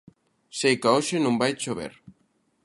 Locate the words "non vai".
1.21-1.51